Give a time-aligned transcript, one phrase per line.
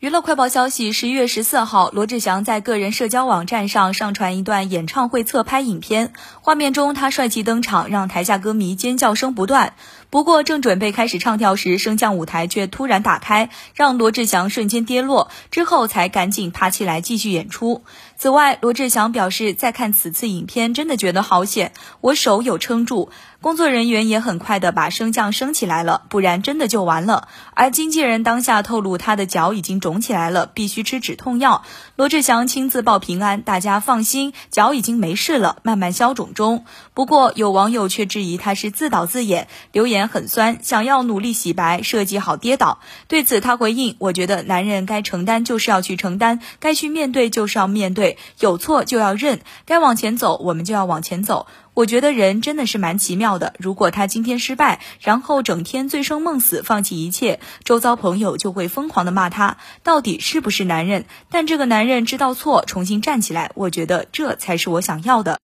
[0.00, 9.74] 娱乐快报消息：十一月十四号，罗志祥在个人社交网站上上传一段演唱会侧拍影片，画面中他帅气登场，让台下歌迷尖叫声不断。
[10.08, 17.82] 不过，正准备开始唱跳时，升降舞台却突然打开，让罗志祥瞬间跌落，之后才赶紧爬起来继续演出。
[18.16, 23.10] 此外，罗志祥表示，再看此次影片，真的觉得好险，我手有撑住，
[23.42, 27.28] 工作人员也很快的把升降升起来了，不然真的就完了。
[27.54, 29.89] 而经纪人当下透露，他的脚已经肿。
[29.90, 31.64] 肿起来了，必须吃止痛药。
[31.96, 36.64] 罗志祥亲自报平安，大家放心，脚已经没事了，慢慢消肿中。
[36.94, 42.78] 不过有网友却质疑他是自导自演，留言很酸，想要努力洗白，设计好跌倒。
[43.08, 53.54] 对此他回应：“我觉得男人该承担就是要去承担，该去面对就是要面对，有错就要认，该往前走我们就要往前走。”我觉得人真的是蛮奇妙的。
[53.58, 61.06] 如果他今天失败，然后整天醉生梦死，放弃一切，周遭朋友就会疯狂的骂他，到底是不是男人？
[61.30, 65.38] 但这个男人知道错，重新站起来，我觉得这才是我想要的。